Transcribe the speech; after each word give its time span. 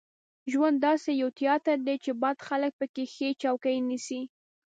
ژوند 0.51 0.77
داسې 0.87 1.09
یو 1.21 1.29
تیاتر 1.39 1.77
دی 1.87 1.95
چې 2.03 2.11
بد 2.21 2.37
خلک 2.47 2.71
په 2.79 2.85
کې 2.93 3.03
ښې 3.13 3.29
چوکۍ 3.41 3.77
نیسي. 3.89 4.21